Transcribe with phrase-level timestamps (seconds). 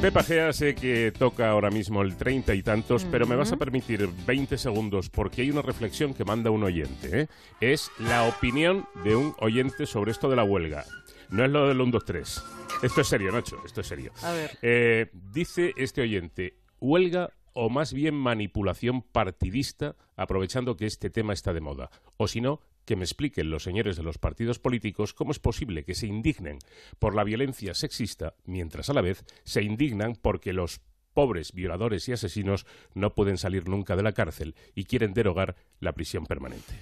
[0.00, 3.56] Pepa Gea sé que toca ahora mismo el treinta y tantos, pero me vas a
[3.56, 7.22] permitir 20 segundos porque hay una reflexión que manda un oyente.
[7.22, 7.28] ¿eh?
[7.60, 10.84] Es la opinión de un oyente sobre esto de la huelga.
[11.30, 12.42] No es lo del 1, 2, 3.
[12.82, 14.12] Esto es serio, Nacho, esto es serio.
[14.22, 14.58] A ver.
[14.60, 21.54] Eh, dice este oyente, huelga o más bien manipulación partidista, aprovechando que este tema está
[21.54, 21.90] de moda.
[22.18, 25.84] O si no, que me expliquen los señores de los partidos políticos cómo es posible
[25.84, 26.58] que se indignen
[26.98, 30.80] por la violencia sexista, mientras a la vez se indignan porque los
[31.12, 35.92] pobres violadores y asesinos no pueden salir nunca de la cárcel y quieren derogar la
[35.92, 36.74] prisión permanente.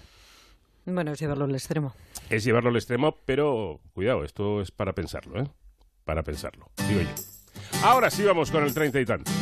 [0.85, 1.95] Bueno, es llevarlo al extremo.
[2.29, 5.49] Es llevarlo al extremo, pero cuidado, esto es para pensarlo, ¿eh?
[6.05, 7.09] Para pensarlo, digo yo.
[7.83, 9.33] Ahora sí vamos con el treinta y tantos.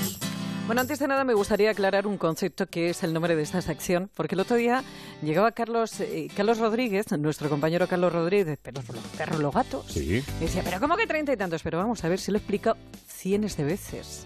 [0.66, 3.61] Bueno, antes de nada me gustaría aclarar un concepto que es el nombre de esta
[3.61, 4.83] sección, porque el otro día
[5.21, 8.80] llegaba Carlos eh, Carlos Rodríguez, nuestro compañero Carlos Rodríguez, pero
[9.19, 10.23] perro los gatos, Sí.
[10.38, 11.63] y decía, pero ¿cómo que treinta y tantos?
[11.63, 14.24] Pero vamos a ver si lo he explicado cientos de veces.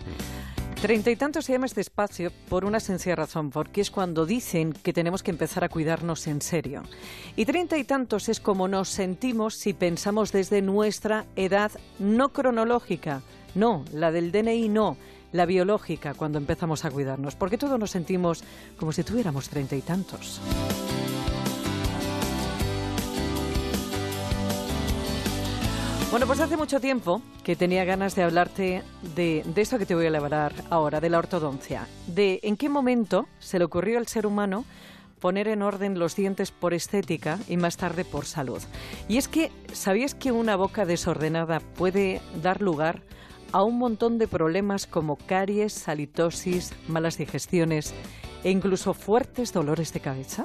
[0.80, 4.74] Treinta y tantos se llama este espacio por una sencilla razón, porque es cuando dicen
[4.74, 6.82] que tenemos que empezar a cuidarnos en serio.
[7.34, 13.22] Y treinta y tantos es como nos sentimos si pensamos desde nuestra edad no cronológica,
[13.54, 14.98] no, la del DNI no,
[15.36, 18.42] la biológica cuando empezamos a cuidarnos, porque todos nos sentimos
[18.76, 20.40] como si tuviéramos treinta y tantos.
[26.10, 28.82] Bueno, pues hace mucho tiempo que tenía ganas de hablarte
[29.14, 33.26] de, esto que te voy a hablar ahora, de la ortodoncia, de en qué momento
[33.38, 34.64] se le ocurrió al ser humano
[35.20, 38.62] poner en orden los dientes por estética y más tarde por salud.
[39.08, 43.02] Y es que, ¿sabías que una boca desordenada puede dar lugar
[43.52, 47.94] a un montón de problemas como caries, halitosis, malas digestiones
[48.44, 50.44] e incluso fuertes dolores de cabeza?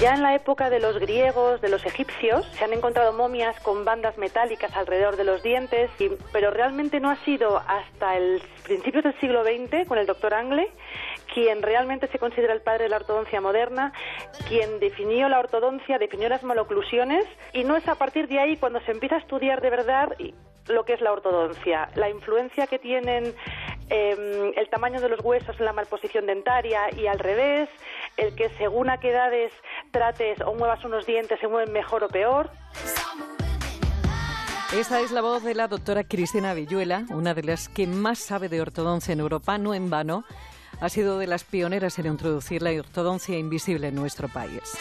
[0.00, 3.86] Ya en la época de los griegos, de los egipcios, se han encontrado momias con
[3.86, 9.04] bandas metálicas alrededor de los dientes, y- pero realmente no ha sido hasta el principios
[9.04, 10.68] del siglo XX, con el doctor Angle,
[11.36, 13.92] quien realmente se considera el padre de la ortodoncia moderna,
[14.48, 18.80] quien definió la ortodoncia, definió las maloclusiones, y no es a partir de ahí cuando
[18.80, 20.16] se empieza a estudiar de verdad
[20.68, 23.34] lo que es la ortodoncia, la influencia que tienen
[23.90, 27.68] eh, el tamaño de los huesos en la malposición dentaria y al revés,
[28.16, 29.52] el que según a qué edades
[29.90, 32.48] trates o muevas unos dientes se mueven mejor o peor.
[34.74, 38.48] Esta es la voz de la doctora Cristina Villuela, una de las que más sabe
[38.48, 40.24] de ortodoncia en Europa, no en vano.
[40.80, 44.76] Ha sido de las pioneras en introducir la ortodoncia invisible en nuestro país.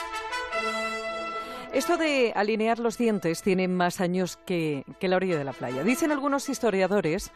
[1.75, 5.84] Esto de alinear los dientes tiene más años que, la orilla de la playa.
[5.84, 7.31] Dicen algunos historiadores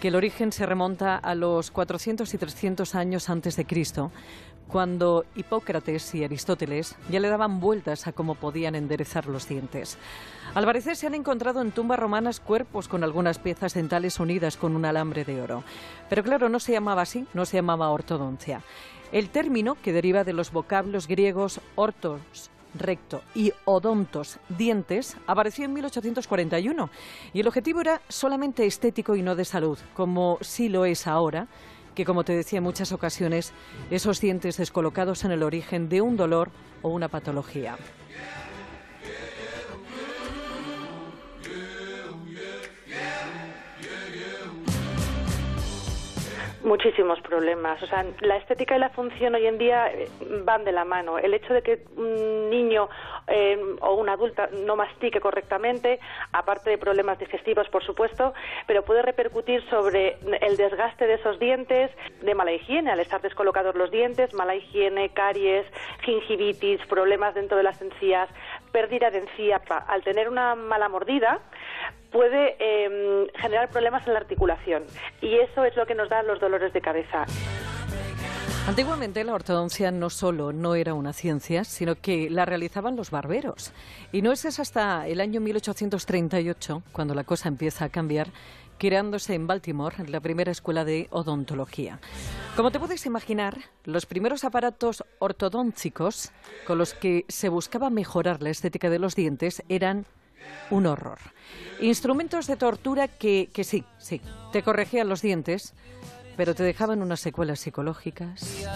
[0.00, 4.12] que el origen se remonta a los 400 y 300 años antes de Cristo,
[4.68, 9.98] cuando Hipócrates y Aristóteles ya le daban vueltas a cómo podían enderezar los dientes.
[10.54, 14.76] Al parecer se han encontrado en tumbas romanas cuerpos con algunas piezas dentales unidas con
[14.76, 15.64] un alambre de oro.
[16.08, 18.62] Pero claro, no se llamaba así, no se llamaba ortodoncia.
[19.10, 25.72] El término, que deriva de los vocablos griegos ortos, recto y odontos, dientes, apareció en
[25.72, 26.90] 1841
[27.32, 31.48] y el objetivo era solamente estético y no de salud, como sí lo es ahora,
[31.94, 33.52] que como te decía en muchas ocasiones,
[33.90, 36.50] esos dientes descolocados en el origen de un dolor
[36.82, 37.76] o una patología.
[46.70, 47.82] Muchísimos problemas.
[47.82, 50.08] O sea, la estética y la función hoy en día eh,
[50.44, 51.18] van de la mano.
[51.18, 52.88] El hecho de que un niño
[53.26, 55.98] eh, o un adulto no mastique correctamente,
[56.30, 58.34] aparte de problemas digestivos, por supuesto,
[58.68, 61.90] pero puede repercutir sobre el desgaste de esos dientes,
[62.22, 65.66] de mala higiene, al estar descolocados los dientes, mala higiene, caries,
[66.02, 68.28] gingivitis, problemas dentro de las encías,
[68.70, 69.60] pérdida de encía.
[69.88, 71.40] Al tener una mala mordida,
[72.10, 74.84] puede eh, generar problemas en la articulación
[75.20, 77.26] y eso es lo que nos da los dolores de cabeza.
[78.66, 83.72] Antiguamente la ortodoncia no solo no era una ciencia, sino que la realizaban los barberos.
[84.12, 88.28] Y no es hasta el año 1838, cuando la cosa empieza a cambiar,
[88.78, 92.00] creándose en Baltimore la primera escuela de odontología.
[92.54, 96.30] Como te puedes imaginar, los primeros aparatos ortodónticos
[96.66, 100.06] con los que se buscaba mejorar la estética de los dientes eran
[100.70, 101.18] un horror.
[101.80, 104.20] Instrumentos de tortura que, que sí, sí,
[104.52, 105.74] te corregían los dientes,
[106.36, 108.66] pero te dejaban unas secuelas psicológicas.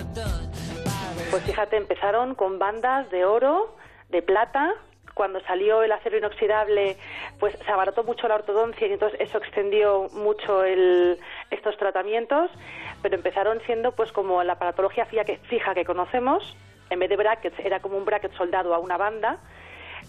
[1.30, 3.76] Pues fíjate, empezaron con bandas de oro,
[4.10, 4.72] de plata.
[5.14, 6.96] Cuando salió el acero inoxidable,
[7.38, 11.18] pues se abarató mucho la ortodoncia y entonces eso extendió mucho el-
[11.50, 12.50] estos tratamientos.
[13.02, 16.56] Pero empezaron siendo pues como la aparatología fija que, fija que conocemos.
[16.90, 19.38] En vez de brackets, era como un bracket soldado a una banda.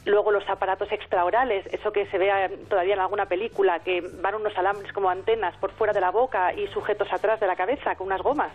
[0.06, 4.36] Luego los aparatos extraorales, eso que se ve eh, todavía en alguna película, que van
[4.36, 7.96] unos alambres como antenas por fuera de la boca y sujetos atrás de la cabeza
[7.96, 8.52] con unas gomas.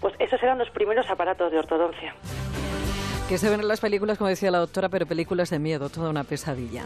[0.00, 2.14] Pues esos eran los primeros aparatos de ortodoncia.
[3.28, 6.08] Que se ven en las películas, como decía la doctora, pero películas de miedo, toda
[6.08, 6.84] una pesadilla.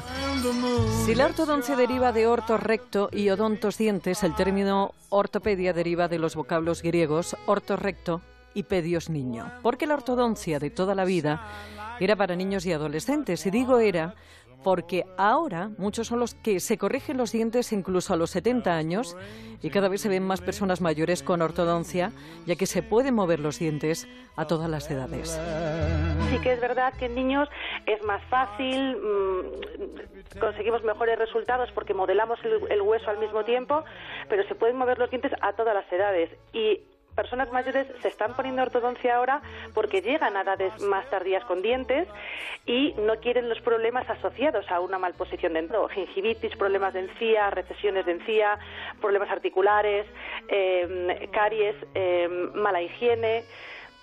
[1.04, 6.18] Si la ortodoncia deriva de orto recto y odontos dientes, el término ortopedia deriva de
[6.18, 8.22] los vocablos griegos orto recto
[8.54, 9.50] y pedios niño.
[9.62, 11.42] Porque la ortodoncia de toda la vida
[12.00, 13.46] era para niños y adolescentes.
[13.46, 14.14] Y digo era
[14.62, 19.16] porque ahora muchos son los que se corrigen los dientes incluso a los 70 años
[19.62, 22.12] y cada vez se ven más personas mayores con ortodoncia,
[22.46, 25.40] ya que se pueden mover los dientes a todas las edades.
[26.30, 27.48] Sí que es verdad que en niños
[27.86, 33.84] es más fácil, mm, conseguimos mejores resultados porque modelamos el, el hueso al mismo tiempo,
[34.28, 36.30] pero se pueden mover los dientes a todas las edades.
[36.52, 36.80] Y
[37.14, 39.40] personas mayores se están poniendo ortodoncia ahora
[39.74, 42.08] porque llegan a edades más tardías con dientes
[42.66, 48.06] y no quieren los problemas asociados a una malposición dental, gingivitis, problemas de encía, recesiones
[48.06, 48.58] de encía,
[49.00, 50.06] problemas articulares,
[50.48, 53.44] eh, caries, eh, mala higiene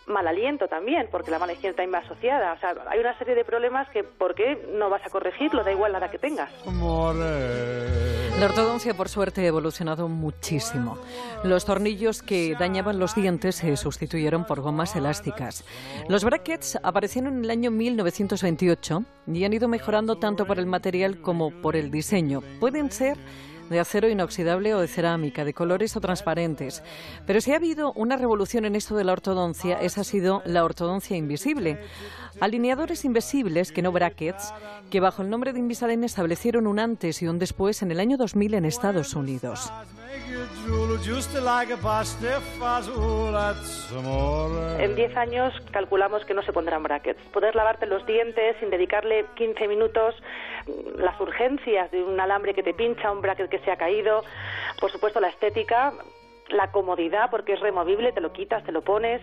[0.09, 2.53] mal aliento también, porque la mala higiene va asociada.
[2.53, 5.63] O sea, hay una serie de problemas que, ¿por qué no vas a corregirlo?
[5.63, 6.51] Da igual la edad que tengas.
[8.39, 10.97] La ortodoncia, por suerte, ha evolucionado muchísimo.
[11.43, 15.65] Los tornillos que dañaban los dientes se sustituyeron por gomas elásticas.
[16.07, 21.19] Los brackets aparecieron en el año 1928 y han ido mejorando tanto por el material
[21.21, 22.41] como por el diseño.
[22.61, 23.17] Pueden ser
[23.69, 26.83] de acero inoxidable o de cerámica, de colores o transparentes.
[27.25, 30.63] Pero si ha habido una revolución en esto de la ortodoncia, esa ha sido la
[30.63, 31.79] ortodoncia invisible.
[32.39, 34.53] Alineadores invisibles, que no brackets,
[34.89, 38.17] que bajo el nombre de Invisalign establecieron un antes y un después en el año
[38.17, 39.71] 2000 en Estados Unidos.
[44.79, 47.19] En 10 años calculamos que no se pondrán brackets.
[47.31, 50.15] Poder lavarte los dientes sin dedicarle 15 minutos,
[50.97, 54.23] las urgencias de un alambre que te pincha, un bracket que se ha caído,
[54.79, 55.93] por supuesto la estética,
[56.49, 59.21] la comodidad porque es removible, te lo quitas, te lo pones.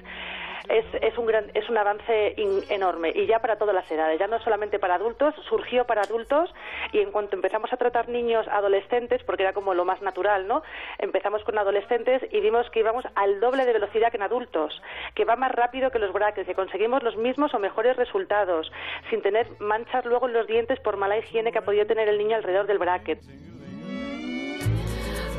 [0.68, 4.18] Es, es, un, gran, es un avance in- enorme y ya para todas las edades,
[4.18, 6.52] ya no solamente para adultos, surgió para adultos
[6.92, 10.62] y en cuanto empezamos a tratar niños, adolescentes, porque era como lo más natural, ¿no?
[10.98, 14.82] Empezamos con adolescentes y vimos que íbamos al doble de velocidad que en adultos,
[15.14, 18.72] que va más rápido que los brackets, que conseguimos los mismos o mejores resultados,
[19.08, 22.18] sin tener manchas luego en los dientes por mala higiene que ha podido tener el
[22.18, 23.20] niño alrededor del bracket.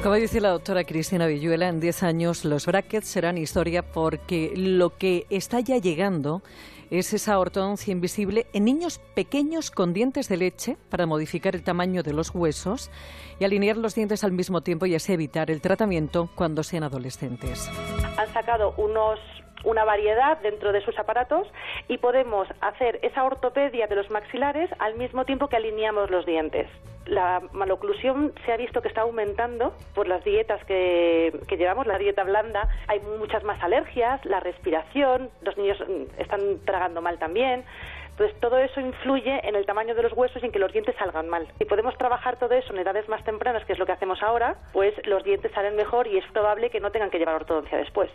[0.08, 4.96] Como dice la doctora Cristina Villuela, en 10 años los brackets serán historia porque lo
[4.96, 6.44] que está ya llegando
[6.90, 12.04] es esa ortodoncia invisible en niños pequeños con dientes de leche para modificar el tamaño
[12.04, 12.90] de los huesos
[13.38, 17.70] y alinear los dientes al mismo tiempo y así evitar el tratamiento cuando sean adolescentes.
[18.18, 19.20] han sacado unos
[19.64, 21.48] una variedad dentro de sus aparatos
[21.88, 26.68] y podemos hacer esa ortopedia de los maxilares al mismo tiempo que alineamos los dientes.
[27.06, 32.24] La maloclusión se ha visto que está aumentando por las dietas que, llevamos, la dieta
[32.26, 32.68] blanda.
[32.88, 37.64] Hay muchas más alergias, la respiración, los niños mm, están tragando mal también.
[38.10, 40.96] Entonces, todo eso influye en el tamaño de los huesos y en que los dientes
[40.98, 41.48] salgan mal.
[41.60, 44.56] Si podemos trabajar todo eso en edades más tempranas, que es lo que hacemos ahora,
[44.74, 48.10] pues los dientes salen mejor y es probable que no tengan que llevar ortodoncia después.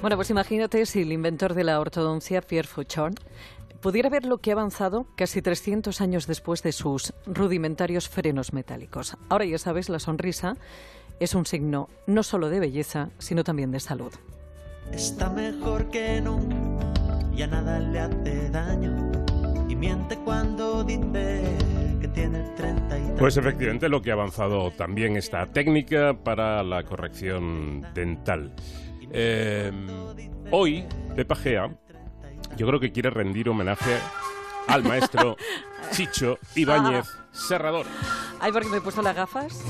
[0.00, 3.14] Bueno, pues imagínate si el inventor de la ortodoncia, Pierre Fauchon,
[3.82, 9.18] pudiera ver lo que ha avanzado casi 300 años después de sus rudimentarios frenos metálicos.
[9.28, 10.56] Ahora ya sabes, la sonrisa
[11.20, 14.10] es un signo no solo de belleza, sino también de salud.
[14.90, 16.94] Está mejor que nunca,
[17.34, 19.12] ya nada le hace daño.
[19.68, 21.42] Y miente cuando dice
[22.00, 26.84] que tiene 30 y Pues efectivamente lo que ha avanzado también esta técnica para la
[26.84, 28.54] corrección dental.
[29.12, 29.72] Eh,
[30.50, 30.86] hoy,
[31.16, 31.70] Pepa Gea,
[32.56, 33.98] yo creo que quiere rendir homenaje
[34.66, 35.36] al maestro
[35.92, 37.86] Chicho Ibáñez Serrador.
[38.40, 39.64] Ay, porque me he puesto las gafas.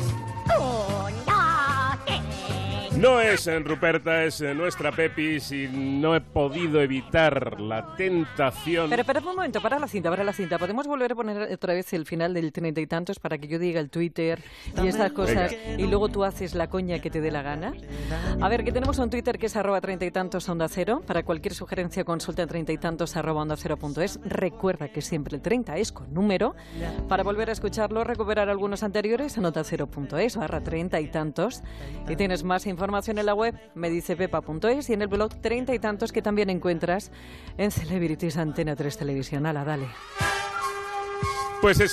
[3.00, 8.90] No es en Ruperta, es en nuestra Pepis y no he podido evitar la tentación.
[8.90, 10.59] Pero espera un momento, para la cinta, para la cinta.
[10.59, 13.59] ¿Podemos volver a poner otra vez el final del treinta y tantos para que yo
[13.59, 14.42] diga el Twitter
[14.83, 17.73] y estas cosas y luego tú haces la coña que te dé la gana?
[18.38, 21.02] A ver, que tenemos un Twitter que es arroba treinta y tantos onda cero.
[21.07, 24.21] Para cualquier sugerencia consulta treinta y tantos arroba onda cero punto es.
[24.25, 26.54] Recuerda que siempre el 30 es con número.
[27.09, 31.07] Para volver a escucharlo, recuperar algunos anteriores en onda cero punto es barra treinta y
[31.07, 31.62] tantos.
[32.07, 36.11] Y tienes más información en la web medicepepa.es y en el blog treinta y tantos
[36.11, 37.12] que también encuentras
[37.56, 39.47] en Celebrities Antena 3 Televisión.
[39.47, 39.87] Ala, dale.
[41.61, 41.85] Pues eso